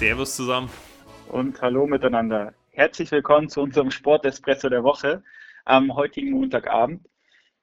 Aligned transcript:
Servus 0.00 0.34
zusammen. 0.34 0.70
Und 1.28 1.60
hallo 1.60 1.86
miteinander. 1.86 2.54
Herzlich 2.70 3.10
willkommen 3.10 3.50
zu 3.50 3.60
unserem 3.60 3.90
Sportespresso 3.90 4.70
der 4.70 4.82
Woche 4.82 5.22
am 5.66 5.94
heutigen 5.94 6.30
Montagabend. 6.30 7.06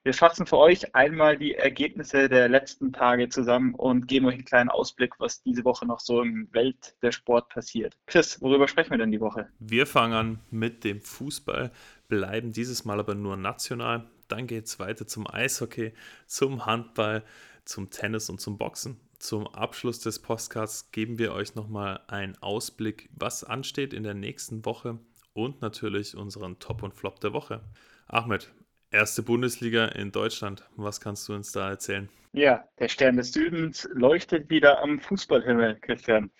Wir 0.04 0.14
fassen 0.14 0.46
für 0.46 0.58
euch 0.58 0.94
einmal 0.94 1.36
die 1.36 1.56
Ergebnisse 1.56 2.28
der 2.28 2.48
letzten 2.48 2.92
Tage 2.92 3.28
zusammen 3.28 3.74
und 3.74 4.06
geben 4.06 4.26
euch 4.26 4.34
einen 4.34 4.44
kleinen 4.44 4.68
Ausblick, 4.68 5.14
was 5.18 5.42
diese 5.42 5.64
Woche 5.64 5.84
noch 5.84 5.98
so 5.98 6.22
im 6.22 6.48
Welt 6.52 6.94
der 7.02 7.10
Sport 7.10 7.48
passiert. 7.48 7.98
Chris, 8.06 8.40
worüber 8.40 8.68
sprechen 8.68 8.92
wir 8.92 8.98
denn 8.98 9.10
die 9.10 9.20
Woche? 9.20 9.48
Wir 9.58 9.84
fangen 9.84 10.12
an 10.12 10.38
mit 10.52 10.84
dem 10.84 11.00
Fußball, 11.00 11.72
bleiben 12.06 12.52
dieses 12.52 12.84
Mal 12.84 13.00
aber 13.00 13.16
nur 13.16 13.36
national. 13.36 14.08
Dann 14.28 14.46
geht 14.46 14.66
es 14.66 14.78
weiter 14.78 15.08
zum 15.08 15.26
Eishockey, 15.28 15.92
zum 16.28 16.66
Handball, 16.66 17.24
zum 17.64 17.90
Tennis 17.90 18.30
und 18.30 18.40
zum 18.40 18.58
Boxen. 18.58 19.00
Zum 19.18 19.48
Abschluss 19.48 19.98
des 19.98 20.22
Postcards 20.22 20.92
geben 20.92 21.18
wir 21.18 21.32
euch 21.32 21.56
nochmal 21.56 22.00
einen 22.06 22.36
Ausblick, 22.40 23.10
was 23.12 23.42
ansteht 23.42 23.92
in 23.92 24.04
der 24.04 24.14
nächsten 24.14 24.64
Woche 24.64 25.00
und 25.32 25.60
natürlich 25.60 26.16
unseren 26.16 26.60
Top 26.60 26.84
und 26.84 26.94
Flop 26.94 27.20
der 27.20 27.32
Woche. 27.32 27.60
Ahmed, 28.06 28.52
erste 28.92 29.24
Bundesliga 29.24 29.86
in 29.86 30.12
Deutschland, 30.12 30.68
was 30.76 31.00
kannst 31.00 31.28
du 31.28 31.34
uns 31.34 31.50
da 31.50 31.68
erzählen? 31.68 32.08
Ja, 32.32 32.64
der 32.78 32.88
Stern 32.88 33.16
des 33.16 33.32
Südens 33.32 33.88
leuchtet 33.92 34.48
wieder 34.50 34.80
am 34.82 35.00
Fußballhimmel, 35.00 35.80
Christian. 35.80 36.30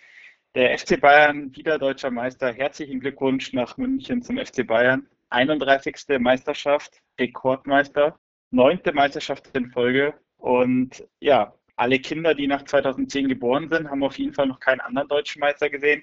Der 0.55 0.79
FC 0.79 1.01
Bayern, 1.01 1.55
wieder 1.57 1.79
deutscher 1.79 2.11
Meister. 2.11 2.53
Herzlichen 2.53 3.01
Glückwunsch 3.01 3.53
nach 3.53 3.77
München 3.77 4.23
zum 4.23 4.39
FC 4.39 4.67
Bayern. 4.67 5.09
31. 5.31 5.97
Meisterschaft, 6.21 7.03
Rekordmeister, 7.19 8.19
neunte 8.51 8.93
Meisterschaft 8.93 9.51
in 9.55 9.70
Folge. 9.70 10.15
Und 10.37 11.05
ja, 11.20 11.58
alle 11.79 11.98
Kinder, 11.98 12.34
die 12.34 12.47
nach 12.47 12.65
2010 12.65 13.29
geboren 13.29 13.69
sind, 13.69 13.89
haben 13.89 14.03
auf 14.03 14.19
jeden 14.19 14.34
Fall 14.34 14.47
noch 14.47 14.61
keinen 14.61 14.81
anderen 14.81 15.09
deutschen 15.09 15.41
Meister 15.41 15.71
gesehen. 15.71 16.03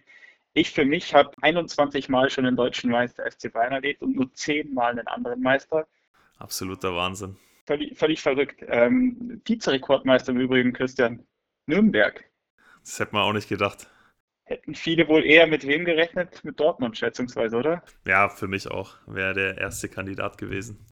Ich 0.54 0.72
für 0.72 0.86
mich 0.86 1.14
habe 1.14 1.32
21 1.42 2.08
Mal 2.08 2.30
schon 2.30 2.46
den 2.46 2.56
deutschen 2.56 2.90
Meister 2.90 3.30
FC 3.30 3.52
Bayern 3.52 3.74
erlebt 3.74 4.02
und 4.02 4.16
nur 4.16 4.34
10 4.34 4.74
Mal 4.74 4.92
einen 4.92 5.08
anderen 5.08 5.42
Meister. 5.42 5.88
Absoluter 6.38 6.96
Wahnsinn. 6.96 7.36
Völlig, 7.66 7.98
völlig 7.98 8.22
verrückt. 8.22 8.64
Ähm, 8.68 9.42
Vizerekordmeister 9.46 10.32
im 10.32 10.40
Übrigen, 10.40 10.72
Christian. 10.72 11.26
Nürnberg. 11.68 12.24
Das 12.82 13.00
hätte 13.00 13.14
man 13.14 13.24
auch 13.24 13.34
nicht 13.34 13.50
gedacht. 13.50 13.90
Hätten 14.44 14.76
viele 14.76 15.08
wohl 15.08 15.26
eher 15.26 15.48
mit 15.48 15.66
wem 15.66 15.84
gerechnet? 15.86 16.44
Mit 16.44 16.60
Dortmund 16.60 16.98
schätzungsweise, 16.98 17.58
oder? 17.58 17.84
Ja, 18.06 18.30
für 18.30 18.48
mich 18.48 18.70
auch. 18.70 18.96
Wäre 19.08 19.34
der 19.34 19.58
erste 19.58 19.90
Kandidat 19.90 20.38
gewesen. 20.38 20.86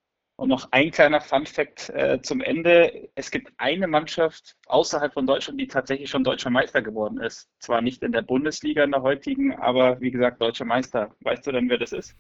Und 0.44 0.50
noch 0.50 0.68
ein 0.72 0.92
kleiner 0.92 1.22
Fun-Fact 1.22 1.90
äh, 1.92 2.22
zum 2.22 2.42
Ende. 2.42 3.08
Es 3.16 3.32
gibt 3.32 3.54
eine 3.60 3.88
Mannschaft 3.88 4.58
außerhalb 4.68 5.14
von 5.14 5.26
Deutschland, 5.26 5.58
die 5.58 5.68
tatsächlich 5.68 6.10
schon 6.10 6.26
deutscher 6.26 6.50
Meister 6.50 6.82
geworden 6.82 7.18
ist. 7.22 7.48
Zwar 7.60 7.82
nicht 7.82 8.04
in 8.04 8.12
der 8.12 8.24
Bundesliga 8.24 8.84
in 8.84 8.92
der 8.92 9.04
heutigen, 9.04 9.56
aber 9.56 10.02
wie 10.02 10.12
gesagt, 10.12 10.42
deutscher 10.42 10.66
Meister. 10.66 11.16
Weißt 11.22 11.48
du 11.48 11.54
denn, 11.54 11.70
wer 11.70 11.78
das 11.78 11.94
ist? 11.94 12.14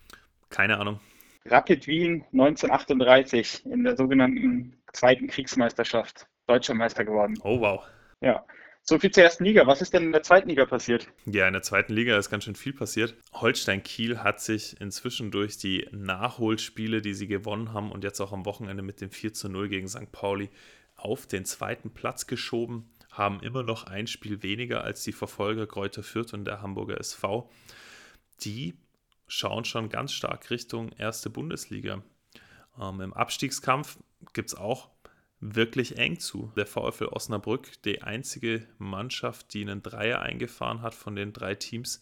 Keine 0.49 0.77
Ahnung. 0.79 1.01
Rapid 1.43 1.85
Wien 1.85 2.23
1938 2.31 3.65
in 3.65 3.83
der 3.83 3.97
sogenannten 3.97 4.81
Zweiten 4.93 5.27
Kriegsmeisterschaft 5.27 6.25
deutscher 6.47 6.75
Meister 6.75 7.03
geworden. 7.03 7.37
Oh, 7.43 7.59
wow. 7.59 7.83
Ja. 8.21 8.45
So 8.85 8.99
viel 8.99 9.11
zur 9.11 9.23
ersten 9.23 9.45
Liga. 9.45 9.65
Was 9.65 9.81
ist 9.81 9.93
denn 9.93 10.03
in 10.03 10.11
der 10.11 10.23
zweiten 10.23 10.49
Liga 10.49 10.65
passiert? 10.65 11.07
Ja, 11.25 11.47
in 11.47 11.53
der 11.53 11.61
zweiten 11.61 11.93
Liga 11.93 12.17
ist 12.17 12.29
ganz 12.29 12.43
schön 12.43 12.55
viel 12.55 12.73
passiert. 12.73 13.15
Holstein 13.31 13.81
Kiel 13.81 14.19
hat 14.19 14.41
sich 14.41 14.79
inzwischen 14.81 15.31
durch 15.31 15.57
die 15.57 15.87
Nachholspiele, 15.93 17.01
die 17.01 17.13
sie 17.13 17.27
gewonnen 17.27 17.71
haben 17.71 17.93
und 17.93 18.03
jetzt 18.03 18.19
auch 18.19 18.33
am 18.33 18.45
Wochenende 18.45 18.83
mit 18.83 18.99
dem 18.99 19.09
4 19.09 19.33
zu 19.33 19.47
0 19.47 19.69
gegen 19.69 19.87
St. 19.87 20.11
Pauli 20.11 20.49
auf 20.97 21.25
den 21.27 21.45
zweiten 21.45 21.91
Platz 21.91 22.27
geschoben, 22.27 22.89
haben 23.09 23.39
immer 23.39 23.63
noch 23.63 23.85
ein 23.85 24.05
Spiel 24.05 24.43
weniger 24.43 24.83
als 24.83 25.01
die 25.03 25.13
Verfolger 25.13 25.65
Kräuter 25.65 26.03
Fürth 26.03 26.33
und 26.33 26.43
der 26.43 26.61
Hamburger 26.61 26.99
SV. 26.99 27.49
Die 28.41 28.73
schauen 29.27 29.63
schon 29.63 29.87
ganz 29.87 30.11
stark 30.11 30.49
Richtung 30.49 30.91
erste 30.97 31.29
Bundesliga. 31.29 32.03
Ähm, 32.77 32.99
Im 32.99 33.13
Abstiegskampf 33.13 33.97
gibt 34.33 34.49
es 34.49 34.55
auch 34.55 34.89
wirklich 35.43 35.97
eng 35.97 36.19
zu. 36.19 36.51
Der 36.55 36.65
VfL 36.65 37.07
Osnabrück, 37.11 37.81
die 37.83 38.01
einzige 38.01 38.65
Mannschaft, 38.77 39.53
die 39.53 39.61
einen 39.61 39.83
Dreier 39.83 40.21
eingefahren 40.21 40.81
hat 40.81 40.93
von 40.93 41.15
den 41.15 41.33
drei 41.33 41.55
Teams, 41.55 42.01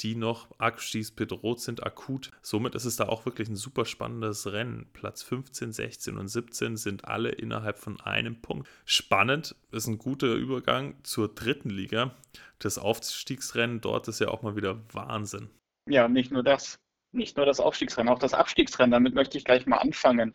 die 0.00 0.16
noch 0.16 0.48
abstiegsbedroht 0.58 1.60
sind, 1.60 1.84
akut. 1.84 2.30
Somit 2.42 2.74
ist 2.74 2.84
es 2.84 2.96
da 2.96 3.08
auch 3.08 3.26
wirklich 3.26 3.48
ein 3.48 3.56
super 3.56 3.84
spannendes 3.84 4.52
Rennen. 4.52 4.86
Platz 4.92 5.22
15, 5.22 5.72
16 5.72 6.18
und 6.18 6.28
17 6.28 6.76
sind 6.76 7.04
alle 7.04 7.30
innerhalb 7.30 7.78
von 7.78 8.00
einem 8.00 8.40
Punkt. 8.40 8.68
Spannend 8.84 9.54
ist 9.70 9.86
ein 9.86 9.98
guter 9.98 10.34
Übergang 10.34 10.96
zur 11.04 11.32
dritten 11.32 11.70
Liga. 11.70 12.14
Das 12.58 12.78
Aufstiegsrennen 12.78 13.80
dort 13.80 14.08
ist 14.08 14.20
ja 14.20 14.28
auch 14.28 14.42
mal 14.42 14.56
wieder 14.56 14.80
Wahnsinn. 14.92 15.48
Ja, 15.88 16.08
nicht 16.08 16.32
nur 16.32 16.42
das. 16.42 16.78
Nicht 17.12 17.36
nur 17.36 17.46
das 17.46 17.60
Aufstiegsrennen, 17.60 18.12
auch 18.12 18.18
das 18.18 18.34
Abstiegsrennen. 18.34 18.90
Damit 18.90 19.14
möchte 19.14 19.38
ich 19.38 19.44
gleich 19.44 19.66
mal 19.66 19.76
anfangen. 19.76 20.34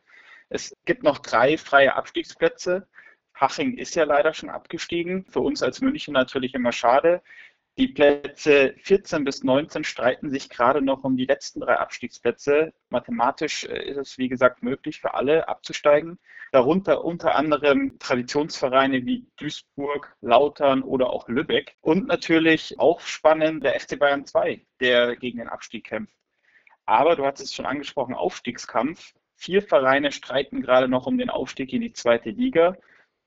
Es 0.50 0.76
gibt 0.86 1.04
noch 1.04 1.20
drei 1.20 1.58
freie 1.58 1.96
Abstiegsplätze. 1.96 2.88
Haching 3.34 3.78
ist 3.78 3.96
ja 3.96 4.04
leider 4.04 4.34
schon 4.34 4.50
abgestiegen. 4.50 5.26
Für 5.26 5.40
uns 5.40 5.64
als 5.64 5.82
München 5.82 6.14
natürlich 6.14 6.54
immer 6.54 6.72
schade. 6.72 7.22
Die 7.78 7.88
Plätze 7.88 8.74
14 8.80 9.24
bis 9.24 9.42
19 9.44 9.86
streiten 9.86 10.30
sich 10.30 10.50
gerade 10.50 10.82
noch 10.82 11.06
um 11.06 11.16
die 11.16 11.26
letzten 11.26 11.62
drei 11.62 11.78
Abstiegsplätze. 11.78 12.74
Mathematisch 12.90 13.64
äh, 13.64 13.90
ist 13.90 13.96
es, 13.96 14.18
wie 14.18 14.28
gesagt, 14.28 14.64
möglich 14.64 15.00
für 15.00 15.14
alle 15.14 15.48
abzusteigen. 15.48 16.20
Darunter 16.52 17.06
unter 17.06 17.36
anderem 17.36 17.98
Traditionsvereine 18.00 19.06
wie 19.06 19.28
Duisburg, 19.38 20.14
Lautern 20.20 20.84
oder 20.84 21.10
auch 21.10 21.30
Lübeck. 21.30 21.78
Und 21.80 22.08
natürlich 22.08 22.78
auch 22.80 23.00
spannend 23.00 23.64
der 23.64 23.80
FC 23.80 23.98
Bayern 23.98 24.26
2, 24.26 24.66
der 24.82 25.16
gegen 25.16 25.38
den 25.38 25.48
Abstieg 25.48 25.86
kämpft. 25.86 26.14
Aber 26.86 27.16
du 27.16 27.26
hast 27.26 27.40
es 27.40 27.54
schon 27.54 27.66
angesprochen, 27.66 28.14
Aufstiegskampf. 28.14 29.14
Vier 29.40 29.62
Vereine 29.62 30.12
streiten 30.12 30.62
gerade 30.62 30.90
noch 30.90 31.08
um 31.08 31.18
den 31.18 31.30
Aufstieg 31.30 31.72
in 31.72 31.80
die 31.80 31.94
zweite 31.94 32.30
Liga. 32.30 32.76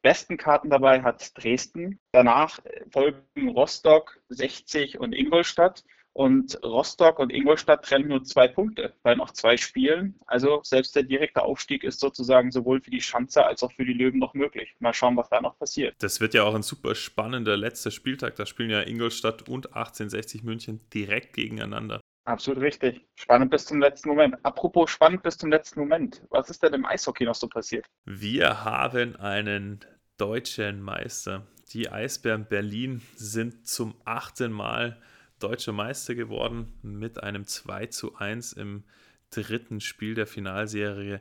Besten 0.02 0.36
Karten 0.36 0.68
dabei 0.68 1.02
hat 1.02 1.32
Dresden. 1.38 2.00
Danach 2.12 2.58
folgen 2.90 3.48
Rostock, 3.48 4.20
60 4.28 4.98
und 5.00 5.14
Ingolstadt. 5.14 5.84
Und 6.12 6.62
Rostock 6.62 7.18
und 7.18 7.32
Ingolstadt 7.32 7.86
trennen 7.86 8.08
nur 8.08 8.22
zwei 8.24 8.46
Punkte 8.46 8.92
bei 9.02 9.14
noch 9.14 9.30
zwei 9.30 9.56
Spielen. 9.56 10.20
Also 10.26 10.60
selbst 10.64 10.94
der 10.94 11.04
direkte 11.04 11.42
Aufstieg 11.42 11.82
ist 11.82 12.00
sozusagen 12.00 12.50
sowohl 12.50 12.82
für 12.82 12.90
die 12.90 13.00
Schanze 13.00 13.46
als 13.46 13.62
auch 13.62 13.72
für 13.72 13.86
die 13.86 13.94
Löwen 13.94 14.18
noch 14.18 14.34
möglich. 14.34 14.74
Mal 14.80 14.92
schauen, 14.92 15.16
was 15.16 15.30
da 15.30 15.40
noch 15.40 15.58
passiert. 15.58 15.94
Das 16.00 16.20
wird 16.20 16.34
ja 16.34 16.44
auch 16.44 16.54
ein 16.54 16.62
super 16.62 16.94
spannender 16.94 17.56
letzter 17.56 17.90
Spieltag. 17.90 18.36
Da 18.36 18.44
spielen 18.44 18.68
ja 18.68 18.82
Ingolstadt 18.82 19.48
und 19.48 19.68
1860 19.68 20.42
München 20.42 20.80
direkt 20.92 21.32
gegeneinander. 21.32 22.02
Absolut 22.24 22.60
richtig. 22.60 23.04
Spannend 23.16 23.50
bis 23.50 23.66
zum 23.66 23.80
letzten 23.80 24.08
Moment. 24.08 24.36
Apropos 24.44 24.90
spannend 24.90 25.22
bis 25.22 25.38
zum 25.38 25.50
letzten 25.50 25.80
Moment. 25.80 26.22
Was 26.30 26.50
ist 26.50 26.62
denn 26.62 26.72
im 26.72 26.86
Eishockey 26.86 27.24
noch 27.24 27.34
so 27.34 27.48
passiert? 27.48 27.86
Wir 28.04 28.64
haben 28.64 29.16
einen 29.16 29.80
deutschen 30.18 30.80
Meister. 30.80 31.46
Die 31.72 31.90
Eisbären 31.90 32.46
Berlin 32.46 33.02
sind 33.16 33.66
zum 33.66 33.94
achten 34.04 34.52
Mal 34.52 35.00
deutscher 35.40 35.72
Meister 35.72 36.14
geworden 36.14 36.72
mit 36.82 37.22
einem 37.22 37.46
2 37.46 37.86
zu 37.86 38.14
1 38.14 38.52
im 38.52 38.84
dritten 39.30 39.80
Spiel 39.80 40.14
der 40.14 40.26
Finalserie 40.28 41.20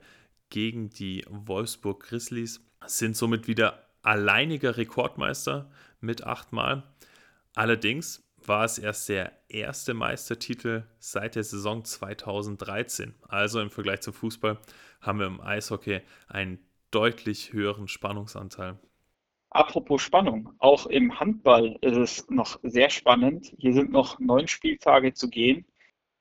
gegen 0.49 0.89
die 0.91 1.25
Wolfsburg 1.27 2.03
Grizzlies. 2.03 2.63
Sind 2.85 3.17
somit 3.17 3.47
wieder 3.47 3.87
alleiniger 4.03 4.77
Rekordmeister 4.77 5.71
mit 5.99 6.23
achtmal. 6.25 6.83
Allerdings 7.55 8.23
war 8.47 8.65
es 8.65 8.77
erst 8.77 9.09
der 9.09 9.31
erste 9.49 9.93
Meistertitel 9.93 10.83
seit 10.99 11.35
der 11.35 11.43
Saison 11.43 11.83
2013. 11.83 13.13
Also 13.27 13.59
im 13.61 13.69
Vergleich 13.69 14.01
zum 14.01 14.13
Fußball 14.13 14.57
haben 15.01 15.19
wir 15.19 15.27
im 15.27 15.41
Eishockey 15.41 16.01
einen 16.27 16.59
deutlich 16.91 17.53
höheren 17.53 17.87
Spannungsanteil. 17.87 18.77
Apropos 19.49 20.01
Spannung, 20.01 20.53
auch 20.59 20.85
im 20.85 21.19
Handball 21.19 21.77
ist 21.81 21.97
es 21.97 22.29
noch 22.29 22.59
sehr 22.63 22.89
spannend. 22.89 23.53
Hier 23.57 23.73
sind 23.73 23.91
noch 23.91 24.17
neun 24.19 24.47
Spieltage 24.47 25.13
zu 25.13 25.29
gehen. 25.29 25.65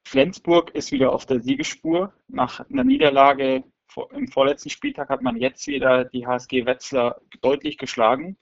Flensburg 0.05 0.71
ist 0.75 0.91
wieder 0.91 1.13
auf 1.13 1.27
der 1.27 1.41
Siegesspur. 1.41 2.13
Nach 2.27 2.69
einer 2.69 2.83
Niederlage 2.83 3.63
im 4.13 4.29
vorletzten 4.29 4.71
Spieltag 4.71 5.09
hat 5.09 5.23
man 5.23 5.37
jetzt 5.37 5.67
wieder 5.67 6.05
die 6.05 6.27
HSG 6.27 6.67
Wetzlar 6.67 7.21
deutlich 7.41 7.79
geschlagen. 7.79 8.37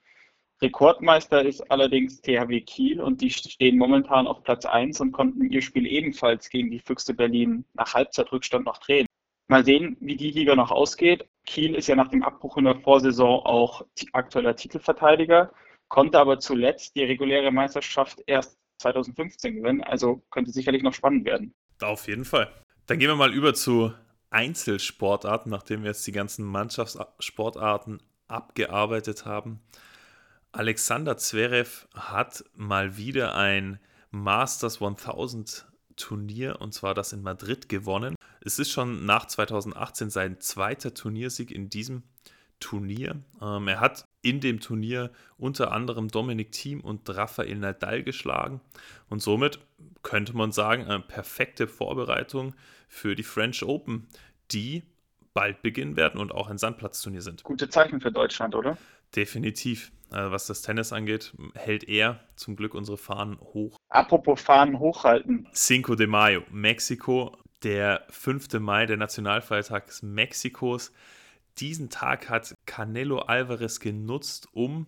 Rekordmeister 0.61 1.45
ist 1.45 1.61
allerdings 1.71 2.21
THW 2.21 2.59
Kiel 2.61 2.99
und 2.99 3.21
die 3.21 3.29
stehen 3.29 3.77
momentan 3.77 4.27
auf 4.27 4.43
Platz 4.43 4.65
1 4.65 4.99
und 4.99 5.13
konnten 5.13 5.49
ihr 5.49 5.61
Spiel 5.61 5.87
ebenfalls 5.87 6.49
gegen 6.49 6.69
die 6.69 6.79
Füchse 6.79 7.13
Berlin 7.13 7.63
nach 7.75 7.93
Halbzeitrückstand 7.93 8.65
noch 8.65 8.77
drehen. 8.79 9.05
Mal 9.47 9.63
sehen, 9.63 9.95
wie 10.01 10.17
die 10.17 10.31
Liga 10.31 10.55
noch 10.55 10.69
ausgeht. 10.69 11.27
Kiel 11.45 11.75
ist 11.75 11.87
ja 11.87 11.95
nach 11.95 12.09
dem 12.09 12.23
Abbruch 12.23 12.57
in 12.57 12.65
der 12.65 12.75
Vorsaison 12.75 13.39
auch 13.45 13.85
aktueller 14.11 14.55
Titelverteidiger, 14.55 15.51
konnte 15.87 16.19
aber 16.19 16.39
zuletzt 16.39 16.95
die 16.95 17.03
reguläre 17.03 17.51
Meisterschaft 17.51 18.21
erst 18.27 18.59
2015 18.79 19.55
gewinnen, 19.55 19.81
also 19.83 20.21
könnte 20.29 20.51
sicherlich 20.51 20.83
noch 20.83 20.93
spannend 20.93 21.25
werden. 21.25 21.53
Auf 21.81 22.07
jeden 22.07 22.25
Fall. 22.25 22.51
Dann 22.85 22.99
gehen 22.99 23.07
wir 23.07 23.15
mal 23.15 23.33
über 23.33 23.53
zu 23.53 23.93
Einzelsportarten, 24.29 25.49
nachdem 25.49 25.83
wir 25.83 25.89
jetzt 25.89 26.05
die 26.05 26.11
ganzen 26.11 26.45
Mannschaftssportarten 26.45 28.03
abgearbeitet 28.27 29.25
haben. 29.25 29.61
Alexander 30.51 31.17
Zverev 31.17 31.87
hat 31.93 32.43
mal 32.55 32.97
wieder 32.97 33.35
ein 33.35 33.79
Masters 34.09 34.81
1000 34.81 35.67
Turnier 35.95 36.59
und 36.59 36.73
zwar 36.73 36.93
das 36.93 37.13
in 37.13 37.21
Madrid 37.21 37.69
gewonnen. 37.69 38.15
Es 38.41 38.57
ist 38.57 38.71
schon 38.71 39.05
nach 39.05 39.25
2018 39.25 40.09
sein 40.09 40.39
zweiter 40.39 40.93
Turniersieg 40.93 41.51
in 41.51 41.69
diesem 41.69 42.03
Turnier. 42.59 43.21
Ähm, 43.41 43.67
er 43.67 43.79
hat 43.79 44.05
in 44.21 44.39
dem 44.39 44.59
Turnier 44.59 45.11
unter 45.37 45.71
anderem 45.71 46.07
Dominik 46.07 46.51
Thiem 46.51 46.81
und 46.81 47.07
Rafael 47.09 47.55
Nadal 47.55 48.03
geschlagen 48.03 48.59
und 49.09 49.21
somit 49.21 49.59
könnte 50.01 50.35
man 50.35 50.51
sagen, 50.51 50.85
eine 50.85 50.99
perfekte 50.99 51.67
Vorbereitung 51.67 52.55
für 52.87 53.15
die 53.15 53.23
French 53.23 53.63
Open, 53.63 54.07
die 54.51 54.83
bald 55.39 55.61
beginnen 55.61 55.95
werden 55.95 56.19
und 56.19 56.35
ein 56.35 56.57
Sandplatzturnier 56.57 57.21
sind. 57.21 57.45
Gute 57.45 57.69
Zeichen 57.69 58.01
für 58.01 58.11
Deutschland, 58.11 58.55
oder? 58.55 58.77
Definitiv. 59.15 59.93
Also 60.09 60.31
was 60.31 60.47
das 60.47 60.63
Tennis 60.63 60.91
angeht, 60.91 61.31
hält 61.53 61.85
er 61.85 62.19
zum 62.35 62.57
Glück 62.57 62.73
unsere 62.73 62.97
Fahnen 62.97 63.39
hoch. 63.39 63.77
Apropos 63.87 64.41
Fahnen 64.41 64.79
hochhalten. 64.79 65.47
Cinco 65.53 65.95
de 65.95 66.07
Mayo, 66.07 66.41
Mexiko, 66.51 67.37
der 67.63 68.05
5. 68.09 68.59
Mai, 68.59 68.85
der 68.85 68.97
Nationalfeiertag 68.97 70.03
Mexikos. 70.03 70.91
Diesen 71.57 71.89
Tag 71.89 72.29
hat 72.29 72.53
Canelo 72.65 73.19
Alvarez 73.19 73.79
genutzt, 73.79 74.49
um 74.51 74.87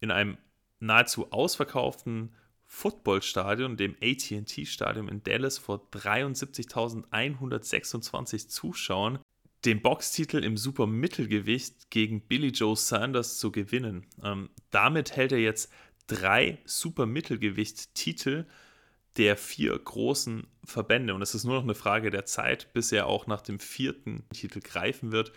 in 0.00 0.10
einem 0.10 0.36
nahezu 0.78 1.32
ausverkauften 1.32 2.34
Footballstadion, 2.66 3.78
dem 3.78 3.96
ATT-Stadion 4.02 5.08
in 5.08 5.22
Dallas, 5.22 5.56
vor 5.56 5.88
73.126 5.92 8.48
Zuschauern 8.48 9.20
den 9.66 9.82
Boxtitel 9.82 10.44
im 10.44 10.56
Supermittelgewicht 10.56 11.90
gegen 11.90 12.20
Billy 12.20 12.48
Joe 12.48 12.76
Sanders 12.76 13.38
zu 13.38 13.50
gewinnen. 13.50 14.06
Ähm, 14.22 14.48
damit 14.70 15.16
hält 15.16 15.32
er 15.32 15.40
jetzt 15.40 15.70
drei 16.06 16.58
Supermittelgewicht-Titel 16.64 18.46
der 19.16 19.36
vier 19.36 19.76
großen 19.76 20.46
Verbände. 20.64 21.14
Und 21.14 21.22
es 21.22 21.34
ist 21.34 21.44
nur 21.44 21.56
noch 21.56 21.64
eine 21.64 21.74
Frage 21.74 22.10
der 22.10 22.26
Zeit, 22.26 22.72
bis 22.74 22.92
er 22.92 23.06
auch 23.06 23.26
nach 23.26 23.40
dem 23.40 23.58
vierten 23.58 24.24
Titel 24.32 24.60
greifen 24.60 25.10
wird, 25.10 25.32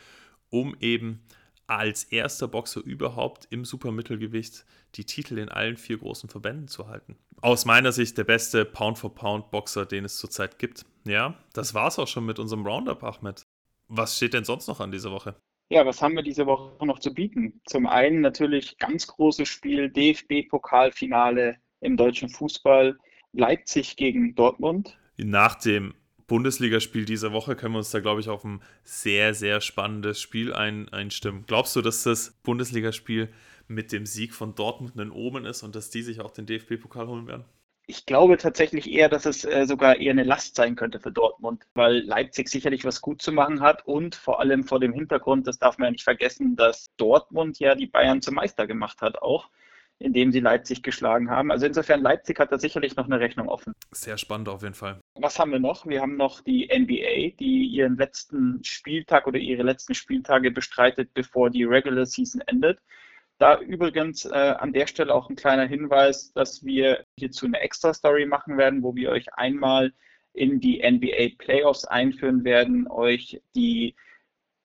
um 0.50 0.76
eben 0.80 1.22
als 1.66 2.04
erster 2.04 2.48
Boxer 2.48 2.82
überhaupt 2.82 3.48
im 3.52 3.64
Supermittelgewicht 3.64 4.66
die 4.96 5.06
Titel 5.06 5.38
in 5.38 5.50
allen 5.50 5.78
vier 5.78 5.98
großen 5.98 6.30
Verbänden 6.30 6.68
zu 6.68 6.88
halten. 6.88 7.16
Aus 7.42 7.66
meiner 7.66 7.92
Sicht 7.92 8.18
der 8.18 8.24
beste 8.24 8.66
Pound-for-Pound-Boxer, 8.66 9.86
den 9.86 10.06
es 10.06 10.18
zurzeit 10.18 10.60
gibt. 10.60 10.86
Ja, 11.06 11.36
das 11.54 11.74
war's 11.74 12.00
auch 12.00 12.08
schon 12.08 12.26
mit 12.26 12.40
unserem 12.40 12.66
Roundup, 12.66 13.04
Ahmed. 13.04 13.46
Was 13.90 14.16
steht 14.18 14.34
denn 14.34 14.46
sonst 14.46 14.68
noch 14.68 14.80
an 14.80 14.92
dieser 14.92 15.12
Woche? 15.12 15.36
Ja, 15.72 15.86
was 15.86 16.02
haben 16.02 16.16
wir 16.16 16.24
diese 16.24 16.46
Woche 16.46 16.86
noch 16.86 17.00
zu 17.00 17.14
bieten? 17.14 17.62
Zum 17.66 17.86
einen 17.86 18.22
natürlich 18.22 18.78
ganz 18.78 19.08
großes 19.08 19.48
Spiel, 19.48 19.90
DFB-Pokalfinale 19.90 21.58
im 21.82 21.98
deutschen 21.98 22.30
Fußball, 22.30 22.98
Leipzig 23.34 23.96
gegen 23.96 24.34
Dortmund. 24.36 24.98
Nach 25.18 25.56
dem 25.56 25.94
Bundesligaspiel 26.28 27.06
dieser 27.06 27.34
Woche 27.34 27.56
können 27.56 27.74
wir 27.74 27.80
uns 27.80 27.92
da, 27.92 28.00
glaube 28.00 28.22
ich, 28.22 28.30
auf 28.30 28.44
ein 28.44 28.62
sehr, 28.84 29.34
sehr 29.34 29.62
spannendes 29.62 30.22
Spiel 30.22 30.54
ein, 30.54 30.90
einstimmen. 30.90 31.44
Glaubst 31.48 31.76
du, 31.76 31.82
dass 31.82 32.04
das 32.04 32.40
Bundesligaspiel 32.44 33.30
mit 33.68 33.92
dem 33.92 34.06
Sieg 34.06 34.34
von 34.34 34.56
Dortmund 34.56 34.96
in 34.98 35.12
oben 35.12 35.46
ist 35.46 35.64
und 35.64 35.76
dass 35.76 35.90
die 35.90 36.02
sich 36.02 36.22
auch 36.22 36.32
den 36.32 36.46
DFB-Pokal 36.46 37.08
holen 37.08 37.28
werden? 37.28 37.46
Ich 37.90 38.06
glaube 38.06 38.38
tatsächlich 38.38 38.92
eher, 38.92 39.10
dass 39.10 39.26
es 39.26 39.44
äh, 39.46 39.66
sogar 39.66 39.98
eher 39.98 40.12
eine 40.12 40.24
Last 40.24 40.56
sein 40.56 40.76
könnte 40.76 41.00
für 41.00 41.12
Dortmund, 41.12 41.66
weil 41.74 42.02
Leipzig 42.02 42.48
sicherlich 42.48 42.86
was 42.86 43.02
gut 43.02 43.20
zu 43.20 43.32
machen 43.32 43.62
hat 43.62 43.84
und 43.88 44.14
vor 44.14 44.40
allem 44.40 44.64
vor 44.64 44.80
dem 44.80 44.94
Hintergrund, 44.94 45.48
das 45.48 45.58
darf 45.58 45.80
man 45.80 45.88
ja 45.88 45.92
nicht 45.94 46.04
vergessen, 46.04 46.56
dass 46.56 46.86
Dortmund 46.98 47.58
ja 47.58 47.74
die 47.74 47.88
Bayern 47.88 48.22
zum 48.22 48.36
Meister 48.36 48.68
gemacht 48.68 49.02
hat 49.02 49.24
auch 49.24 49.50
indem 50.02 50.32
sie 50.32 50.40
Leipzig 50.40 50.82
geschlagen 50.82 51.30
haben. 51.30 51.52
Also 51.52 51.66
insofern, 51.66 52.02
Leipzig 52.02 52.40
hat 52.40 52.54
da 52.54 52.58
sicherlich 52.58 52.96
noch 52.96 53.04
eine 53.04 53.20
Rechnung 53.20 53.50
offen. 53.50 53.74
Sehr 53.92 54.18
spannend 54.18 54.48
auf 54.48 54.62
jeden 54.62 54.74
Fall. 54.74 55.02
Was 55.16 55.38
haben 55.38 55.52
wir 55.52 55.60
noch? 55.60 55.86
Wir 55.86 56.00
haben 56.00 56.16
noch 56.16 56.40
die 56.40 56.70
NBA, 56.74 57.36
die 57.38 57.66
ihren 57.66 57.98
letzten 57.98 58.64
Spieltag 58.64 59.28
oder 59.28 59.40
ihre 59.40 59.64
letzten 59.64 59.94
Spieltage 59.94 60.52
bestreitet, 60.52 61.14
bevor 61.14 61.50
die 61.50 61.66
Regular 61.66 62.06
Season 62.06 62.40
endet. 62.48 62.80
Da 63.40 63.58
übrigens 63.62 64.26
äh, 64.26 64.36
an 64.36 64.74
der 64.74 64.86
Stelle 64.86 65.14
auch 65.16 65.30
ein 65.30 65.38
kleiner 65.38 65.66
Hinweis, 65.66 66.34
dass 66.34 66.66
wir 66.66 67.06
hierzu 67.18 67.46
eine 67.46 67.62
Extra-Story 67.62 68.26
machen 68.26 68.58
werden, 68.58 68.84
wo 68.84 68.96
wir 68.96 69.12
euch 69.12 69.34
einmal 69.34 69.94
in 70.34 70.60
die 70.60 70.84
NBA 70.84 71.38
Playoffs 71.38 71.86
einführen 71.86 72.44
werden, 72.44 72.88
euch 72.90 73.42
die 73.56 73.96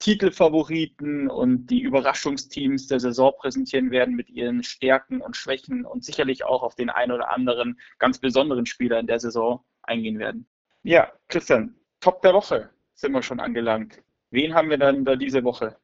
Titelfavoriten 0.00 1.30
und 1.30 1.68
die 1.68 1.82
Überraschungsteams 1.82 2.88
der 2.88 2.98
Saison 2.98 3.32
präsentieren 3.38 3.92
werden 3.92 4.16
mit 4.16 4.28
ihren 4.28 4.64
Stärken 4.64 5.20
und 5.20 5.36
Schwächen 5.36 5.86
und 5.86 6.04
sicherlich 6.04 6.44
auch 6.44 6.64
auf 6.64 6.74
den 6.74 6.90
ein 6.90 7.12
oder 7.12 7.32
anderen 7.32 7.78
ganz 8.00 8.18
besonderen 8.18 8.66
Spieler 8.66 8.98
in 8.98 9.06
der 9.06 9.20
Saison 9.20 9.64
eingehen 9.82 10.18
werden. 10.18 10.48
Ja, 10.82 11.12
Christian, 11.28 11.76
Top 12.00 12.22
der 12.22 12.34
Woche 12.34 12.70
sind 12.94 13.12
wir 13.12 13.22
schon 13.22 13.38
angelangt. 13.38 14.02
Wen 14.30 14.52
haben 14.52 14.68
wir 14.68 14.78
dann 14.78 15.04
da 15.04 15.14
diese 15.14 15.44
Woche? 15.44 15.76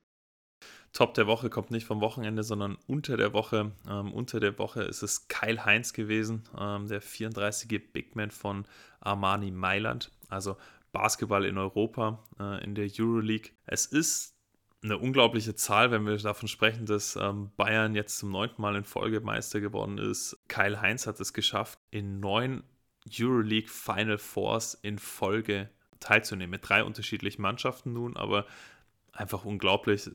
Top 0.93 1.15
der 1.15 1.27
Woche 1.27 1.51
kommt 1.51 1.71
nicht 1.71 1.87
vom 1.87 2.01
Wochenende, 2.01 2.43
sondern 2.43 2.77
unter 2.87 3.17
der 3.17 3.33
Woche. 3.33 3.73
Ähm, 3.89 4.13
unter 4.13 4.41
der 4.41 4.59
Woche 4.59 4.83
ist 4.83 5.03
es 5.03 5.29
Kyle 5.29 5.65
Heinz 5.65 5.93
gewesen, 5.93 6.43
ähm, 6.59 6.89
der 6.89 7.01
34. 7.01 7.93
Big 7.93 8.17
Man 8.17 8.31
von 8.31 8.67
Armani 9.01 9.53
Mailand. 9.53 10.11
Also 10.29 10.57
Basketball 10.93 11.45
in 11.45 11.59
Europa, 11.59 12.25
äh, 12.41 12.65
in 12.65 12.75
der 12.75 12.89
Euroleague. 12.99 13.53
Es 13.67 13.87
ist 13.87 14.37
eine 14.83 14.99
unglaubliche 14.99 15.55
Zahl, 15.55 15.91
wenn 15.91 16.07
wir 16.07 16.17
davon 16.17 16.49
sprechen, 16.49 16.87
dass 16.87 17.15
ähm, 17.17 17.51
Bayern 17.57 17.95
jetzt 17.95 18.19
zum 18.19 18.31
neunten 18.31 18.61
Mal 18.63 18.77
in 18.77 18.85
Folge 18.85 19.21
Meister 19.21 19.61
geworden 19.61 19.99
ist. 19.99 20.39
Kyle 20.49 20.81
Heinz 20.81 21.07
hat 21.07 21.21
es 21.21 21.33
geschafft, 21.33 21.79
in 21.91 22.19
neun 22.19 22.65
Euroleague 23.09 23.69
Final 23.69 24.19
Fours 24.19 24.75
in 24.75 24.99
Folge 24.99 25.71
teilzunehmen. 26.01 26.51
Mit 26.51 26.69
drei 26.69 26.83
unterschiedlichen 26.83 27.43
Mannschaften 27.43 27.93
nun, 27.93 28.17
aber 28.17 28.47
einfach 29.13 29.45
unglaublich 29.45 30.11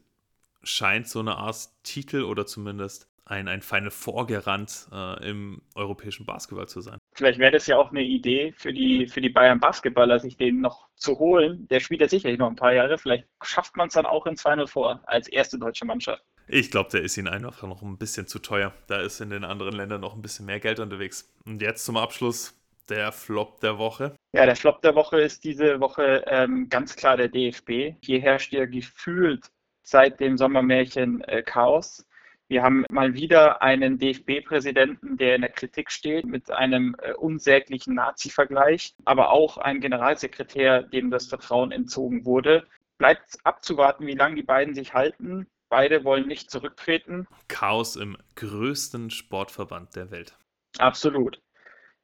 scheint 0.65 1.07
so 1.07 1.19
eine 1.19 1.37
Art 1.37 1.69
Titel 1.83 2.23
oder 2.23 2.45
zumindest 2.45 3.07
ein, 3.25 3.47
ein 3.47 3.61
Final 3.61 3.89
Vorgerannt 3.89 4.87
äh, 4.91 5.29
im 5.29 5.61
europäischen 5.73 6.25
Basketball 6.25 6.67
zu 6.67 6.81
sein. 6.81 6.99
Vielleicht 7.13 7.39
wäre 7.39 7.51
das 7.51 7.65
ja 7.67 7.77
auch 7.77 7.89
eine 7.89 8.03
Idee 8.03 8.53
für 8.55 8.71
die, 8.71 9.07
für 9.07 9.21
die 9.21 9.29
Bayern 9.29 9.59
Basketballer, 9.59 10.19
sich 10.19 10.37
den 10.37 10.61
noch 10.61 10.87
zu 10.95 11.17
holen. 11.17 11.67
Der 11.69 11.79
spielt 11.79 12.01
ja 12.01 12.07
sicherlich 12.07 12.37
noch 12.37 12.49
ein 12.49 12.55
paar 12.55 12.73
Jahre. 12.73 12.97
Vielleicht 12.97 13.25
schafft 13.41 13.75
man 13.77 13.87
es 13.87 13.95
dann 13.95 14.05
auch 14.05 14.27
ins 14.27 14.41
Final 14.41 14.67
Four 14.67 15.01
als 15.05 15.27
erste 15.27 15.57
deutsche 15.57 15.85
Mannschaft. 15.85 16.23
Ich 16.47 16.69
glaube, 16.69 16.91
der 16.91 17.01
ist 17.01 17.17
ihnen 17.17 17.27
einfach 17.27 17.63
noch 17.63 17.81
ein 17.81 17.97
bisschen 17.97 18.27
zu 18.27 18.37
teuer. 18.37 18.73
Da 18.87 19.01
ist 19.01 19.19
in 19.19 19.31
den 19.31 19.43
anderen 19.43 19.75
Ländern 19.75 20.01
noch 20.01 20.13
ein 20.13 20.21
bisschen 20.21 20.45
mehr 20.45 20.59
Geld 20.59 20.79
unterwegs. 20.79 21.33
Und 21.45 21.61
jetzt 21.61 21.85
zum 21.85 21.97
Abschluss 21.97 22.53
der 22.89 23.11
Flop 23.11 23.59
der 23.61 23.79
Woche. 23.79 24.15
Ja, 24.33 24.45
der 24.45 24.55
Flop 24.55 24.81
der 24.83 24.93
Woche 24.93 25.19
ist 25.19 25.43
diese 25.43 25.79
Woche 25.79 26.23
ähm, 26.27 26.69
ganz 26.69 26.95
klar 26.95 27.17
der 27.17 27.29
DFB. 27.29 27.95
Hier 28.01 28.21
herrscht 28.21 28.53
ja 28.53 28.65
gefühlt 28.65 29.47
seit 29.85 30.19
dem 30.19 30.37
Sommermärchen 30.37 31.21
äh, 31.21 31.43
Chaos. 31.43 32.05
Wir 32.47 32.61
haben 32.61 32.85
mal 32.89 33.13
wieder 33.13 33.61
einen 33.61 33.97
DFB-Präsidenten, 33.97 35.17
der 35.17 35.35
in 35.35 35.41
der 35.41 35.51
Kritik 35.51 35.91
steht 35.91 36.25
mit 36.25 36.51
einem 36.51 36.95
äh, 37.01 37.13
unsäglichen 37.13 37.95
Nazi-Vergleich, 37.95 38.95
aber 39.05 39.31
auch 39.31 39.57
einen 39.57 39.79
Generalsekretär, 39.79 40.83
dem 40.83 41.09
das 41.09 41.27
Vertrauen 41.27 41.71
entzogen 41.71 42.25
wurde. 42.25 42.67
Bleibt 42.97 43.37
abzuwarten, 43.43 44.05
wie 44.05 44.15
lange 44.15 44.35
die 44.35 44.43
beiden 44.43 44.73
sich 44.73 44.93
halten. 44.93 45.47
Beide 45.69 46.03
wollen 46.03 46.27
nicht 46.27 46.51
zurücktreten. 46.51 47.27
Chaos 47.47 47.95
im 47.95 48.17
größten 48.35 49.09
Sportverband 49.09 49.95
der 49.95 50.11
Welt. 50.11 50.37
Absolut. 50.77 51.41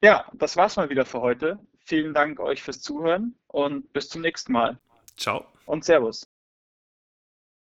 Ja, 0.02 0.26
das 0.32 0.56
war's 0.56 0.76
mal 0.76 0.90
wieder 0.90 1.04
für 1.04 1.20
heute. 1.20 1.58
Vielen 1.78 2.14
Dank 2.14 2.40
euch 2.40 2.62
fürs 2.62 2.80
Zuhören 2.80 3.36
und 3.46 3.92
bis 3.92 4.08
zum 4.08 4.22
nächsten 4.22 4.52
Mal. 4.52 4.78
Ciao. 5.16 5.46
Und 5.66 5.84
Servus. 5.84 6.31